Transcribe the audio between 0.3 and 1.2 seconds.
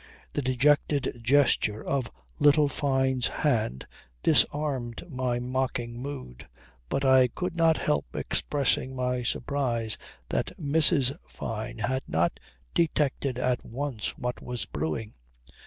The dejected